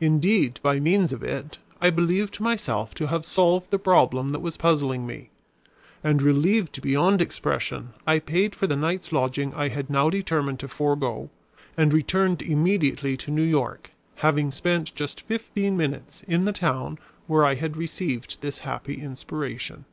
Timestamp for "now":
9.90-10.10